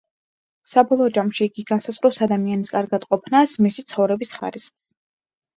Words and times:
საბოლოო 0.69 1.09
ჯამში 1.17 1.43
იგი 1.49 1.65
განსაზღვრავს 1.71 2.21
ადამიანის 2.27 2.73
კარგად 2.77 3.05
ყოფნას, 3.13 3.55
მისი 3.67 3.87
ცხოვრების 3.93 4.37
ხარისხს. 4.39 4.91